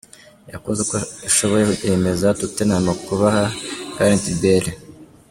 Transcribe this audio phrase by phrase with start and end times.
[0.53, 0.97] yakoze uko
[1.29, 3.43] ishoboye yemeza Tottеnhаm kubaha
[3.95, 4.71] Gаrеth Ваlе.